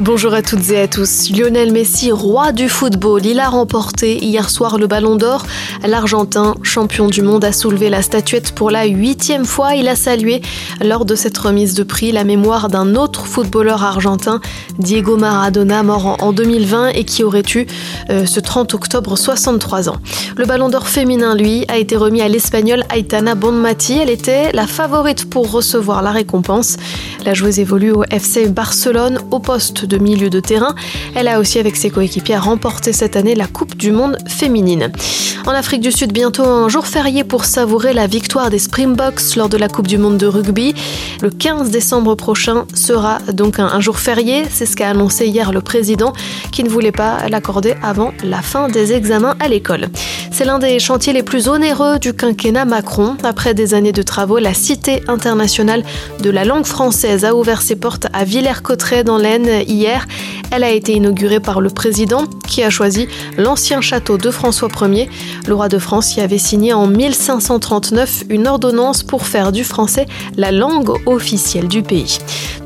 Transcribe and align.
Bonjour 0.00 0.32
à 0.32 0.40
toutes 0.40 0.70
et 0.70 0.80
à 0.80 0.88
tous. 0.88 1.28
Lionel 1.30 1.72
Messi, 1.72 2.10
roi 2.10 2.52
du 2.52 2.70
football, 2.70 3.26
il 3.26 3.38
a 3.38 3.50
remporté 3.50 4.16
hier 4.24 4.48
soir 4.48 4.78
le 4.78 4.86
Ballon 4.86 5.14
d'Or. 5.14 5.44
L'Argentin, 5.86 6.54
champion 6.62 7.08
du 7.08 7.20
monde, 7.20 7.44
a 7.44 7.52
soulevé 7.52 7.90
la 7.90 8.00
statuette 8.00 8.52
pour 8.52 8.70
la 8.70 8.86
huitième 8.86 9.44
fois. 9.44 9.74
Il 9.74 9.88
a 9.88 9.96
salué 9.96 10.40
lors 10.82 11.04
de 11.04 11.14
cette 11.14 11.36
remise 11.36 11.74
de 11.74 11.82
prix 11.82 12.12
la 12.12 12.24
mémoire 12.24 12.70
d'un 12.70 12.94
autre 12.94 13.26
footballeur 13.26 13.84
argentin, 13.84 14.40
Diego 14.78 15.18
Maradona, 15.18 15.82
mort 15.82 16.16
en 16.22 16.32
2020 16.32 16.92
et 16.94 17.04
qui 17.04 17.22
aurait 17.22 17.42
eu 17.54 17.66
euh, 18.08 18.24
ce 18.24 18.40
30 18.40 18.72
octobre 18.72 19.18
63 19.18 19.90
ans. 19.90 19.96
Le 20.38 20.46
Ballon 20.46 20.70
d'Or 20.70 20.88
féminin, 20.88 21.34
lui, 21.34 21.66
a 21.68 21.76
été 21.76 21.98
remis 21.98 22.22
à 22.22 22.28
l'Espagnole 22.28 22.84
Aitana 22.90 23.34
Bonmati. 23.34 23.98
Elle 23.98 24.08
était 24.08 24.50
la 24.52 24.66
favorite 24.66 25.28
pour 25.28 25.50
recevoir 25.50 26.00
la 26.00 26.10
récompense. 26.10 26.78
La 27.26 27.34
joueuse 27.34 27.58
évolue 27.58 27.92
au 27.92 28.04
FC 28.04 28.48
Barcelone 28.48 29.18
au 29.30 29.40
poste 29.40 29.89
de 29.90 29.98
milieu 29.98 30.30
de 30.30 30.40
terrain. 30.40 30.74
Elle 31.14 31.28
a 31.28 31.38
aussi 31.38 31.58
avec 31.58 31.76
ses 31.76 31.90
coéquipiers 31.90 32.38
remporté 32.38 32.92
cette 32.92 33.16
année 33.16 33.34
la 33.34 33.46
Coupe 33.46 33.76
du 33.76 33.92
Monde 33.92 34.16
féminine. 34.26 34.90
En 35.46 35.50
Afrique 35.50 35.80
du 35.80 35.92
Sud, 35.92 36.12
bientôt 36.12 36.44
un 36.44 36.68
jour 36.68 36.86
férié 36.86 37.24
pour 37.24 37.44
savourer 37.44 37.92
la 37.92 38.06
victoire 38.06 38.50
des 38.50 38.58
Springboks 38.58 39.36
lors 39.36 39.48
de 39.48 39.56
la 39.56 39.68
Coupe 39.68 39.88
du 39.88 39.98
Monde 39.98 40.16
de 40.16 40.26
rugby. 40.26 40.74
Le 41.22 41.30
15 41.30 41.70
décembre 41.70 42.14
prochain 42.14 42.66
sera 42.74 43.18
donc 43.32 43.58
un, 43.58 43.80
jour 43.80 43.98
férié, 43.98 44.44
c'est 44.50 44.66
ce 44.66 44.76
qu'a 44.76 44.90
annoncé 44.90 45.26
hier 45.26 45.52
le 45.52 45.60
président 45.60 46.12
qui 46.52 46.62
ne 46.62 46.68
voulait 46.68 46.92
pas 46.92 47.28
l'accorder 47.28 47.74
avant 47.82 48.12
la 48.22 48.42
fin 48.42 48.68
des 48.68 48.92
examens 48.92 49.34
à 49.40 49.48
l'école. 49.48 49.88
C'est 50.40 50.46
l'un 50.46 50.58
des 50.58 50.78
chantiers 50.78 51.12
les 51.12 51.22
plus 51.22 51.48
onéreux 51.48 51.98
du 51.98 52.14
quinquennat 52.14 52.64
Macron. 52.64 53.14
Après 53.24 53.52
des 53.52 53.74
années 53.74 53.92
de 53.92 54.00
travaux, 54.00 54.38
la 54.38 54.54
Cité 54.54 55.02
internationale 55.06 55.84
de 56.22 56.30
la 56.30 56.46
langue 56.46 56.64
française 56.64 57.26
a 57.26 57.34
ouvert 57.34 57.60
ses 57.60 57.76
portes 57.76 58.06
à 58.14 58.24
Villers-Cotterêts 58.24 59.04
dans 59.04 59.18
l'Aisne 59.18 59.68
hier. 59.68 60.06
Elle 60.50 60.64
a 60.64 60.70
été 60.70 60.94
inaugurée 60.94 61.40
par 61.40 61.60
le 61.60 61.68
président 61.68 62.24
qui 62.48 62.62
a 62.62 62.70
choisi 62.70 63.06
l'ancien 63.36 63.82
château 63.82 64.16
de 64.16 64.30
François 64.30 64.70
Ier. 64.80 65.10
Le 65.46 65.54
roi 65.54 65.68
de 65.68 65.78
France 65.78 66.16
y 66.16 66.22
avait 66.22 66.38
signé 66.38 66.72
en 66.72 66.86
1539 66.86 68.24
une 68.30 68.48
ordonnance 68.48 69.02
pour 69.02 69.26
faire 69.26 69.52
du 69.52 69.62
français 69.62 70.06
la 70.38 70.52
langue 70.52 70.90
officielle 71.06 71.68
du 71.68 71.82
pays. 71.82 72.18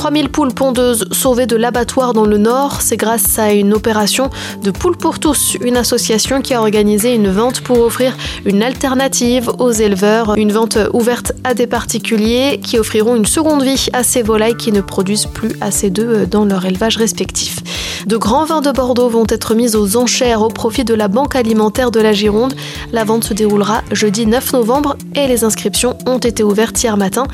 3000 0.00 0.30
poules 0.30 0.54
pondeuses 0.54 1.04
sauvées 1.10 1.44
de 1.44 1.56
l'abattoir 1.56 2.14
dans 2.14 2.24
le 2.24 2.38
Nord, 2.38 2.80
c'est 2.80 2.96
grâce 2.96 3.38
à 3.38 3.52
une 3.52 3.74
opération 3.74 4.30
de 4.62 4.70
Poules 4.70 4.96
pour 4.96 5.18
tous, 5.18 5.58
une 5.60 5.76
association 5.76 6.40
qui 6.40 6.54
a 6.54 6.60
organisé 6.62 7.14
une 7.14 7.28
vente 7.28 7.60
pour 7.60 7.80
offrir 7.80 8.16
une 8.46 8.62
alternative 8.62 9.50
aux 9.58 9.72
éleveurs, 9.72 10.36
une 10.38 10.52
vente 10.52 10.78
ouverte 10.94 11.32
à 11.44 11.52
des 11.52 11.66
particuliers 11.66 12.60
qui 12.64 12.78
offriront 12.78 13.14
une 13.14 13.26
seconde 13.26 13.62
vie 13.62 13.88
à 13.92 14.02
ces 14.02 14.22
volailles 14.22 14.56
qui 14.56 14.72
ne 14.72 14.80
produisent 14.80 15.26
plus 15.26 15.52
assez 15.60 15.90
d'œufs 15.90 16.26
dans 16.26 16.46
leur 16.46 16.64
élevage 16.64 16.96
respectif. 16.96 17.58
De 18.06 18.16
grands 18.16 18.44
vins 18.44 18.62
de 18.62 18.70
Bordeaux 18.70 19.08
vont 19.08 19.26
être 19.28 19.54
mis 19.54 19.76
aux 19.76 19.96
enchères 19.96 20.42
au 20.42 20.48
profit 20.48 20.84
de 20.84 20.94
la 20.94 21.08
Banque 21.08 21.36
alimentaire 21.36 21.90
de 21.90 22.00
la 22.00 22.12
Gironde. 22.12 22.54
La 22.92 23.04
vente 23.04 23.24
se 23.24 23.34
déroulera 23.34 23.82
jeudi 23.92 24.26
9 24.26 24.54
novembre 24.54 24.96
et 25.14 25.26
les 25.26 25.44
inscriptions 25.44 25.98
ont 26.06 26.18
été 26.18 26.42
ouvertes 26.42 26.82
hier 26.82 26.96
matin. 26.96 27.24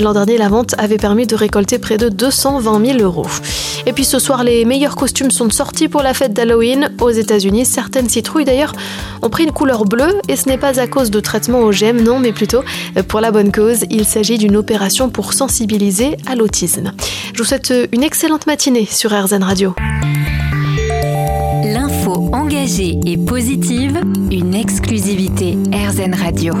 L'an 0.00 0.14
dernier, 0.14 0.38
la 0.38 0.48
vente 0.48 0.74
avait 0.78 0.96
permis 0.96 1.26
de 1.26 1.36
récolter 1.36 1.78
près 1.78 1.98
de 1.98 2.08
220 2.08 2.84
000 2.84 2.98
euros. 3.00 3.26
Et 3.86 3.92
puis 3.92 4.04
ce 4.04 4.18
soir, 4.18 4.44
les 4.44 4.64
meilleurs 4.64 4.96
costumes 4.96 5.30
sont 5.30 5.50
sortis 5.50 5.88
pour 5.88 6.02
la 6.02 6.14
fête 6.14 6.32
d'Halloween. 6.32 6.90
Aux 7.00 7.10
États-Unis, 7.10 7.66
certaines 7.66 8.08
citrouilles 8.08 8.46
d'ailleurs 8.46 8.72
ont 9.20 9.28
pris 9.28 9.44
une 9.44 9.52
couleur 9.52 9.84
bleue 9.84 10.20
et 10.28 10.36
ce 10.36 10.48
n'est 10.48 10.58
pas 10.58 10.80
à 10.80 10.86
cause 10.86 11.10
de 11.10 11.20
traitements 11.20 11.60
OGM, 11.60 12.02
non, 12.02 12.18
mais 12.18 12.32
plutôt 12.32 12.62
pour 13.08 13.20
la 13.20 13.30
bonne 13.30 13.52
cause. 13.52 13.84
Il 13.90 14.06
s'agit 14.06 14.38
d'une 14.38 14.56
opération 14.56 15.10
pour 15.10 15.34
sensibiliser 15.34 16.16
à 16.26 16.34
l'autisme. 16.34 16.92
Je 17.34 17.38
vous 17.38 17.44
souhaite 17.44 17.72
une 17.92 18.02
excellente 18.02 18.46
matinée 18.46 18.86
sur 18.90 19.12
RZN 19.12 19.42
Radio. 19.42 19.74
Engagée 22.14 23.00
et 23.06 23.16
positive, 23.16 24.00
une 24.30 24.54
exclusivité 24.54 25.58
RZN 25.72 26.14
Radio. 26.14 26.54